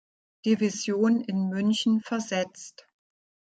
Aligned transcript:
Division 0.43 1.21
in 1.25 1.49
München 1.51 2.01
versetzt. 2.01 2.87